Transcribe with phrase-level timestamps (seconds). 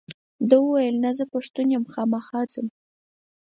[0.49, 2.67] ده وویل نه زه پښتون یم خامخا ځم.